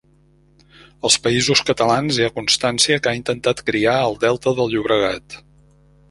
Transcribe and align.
Als 1.09 1.17
Països 1.25 1.59
Catalans, 1.67 2.17
hi 2.21 2.25
ha 2.27 2.31
constància 2.39 2.97
que 3.03 3.11
ha 3.11 3.19
intentat 3.19 3.61
criar 3.67 3.93
al 4.07 4.17
Delta 4.23 4.55
del 4.61 4.73
Llobregat. 4.73 5.37